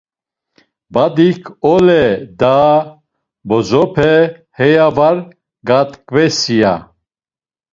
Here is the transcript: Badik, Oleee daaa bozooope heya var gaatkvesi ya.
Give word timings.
Badik, 0.95 1.43
Oleee 1.73 2.09
daaa 2.39 2.77
bozooope 3.47 4.11
heya 4.57 4.87
var 4.97 5.17
gaatkvesi 5.67 6.55
ya. 6.61 6.73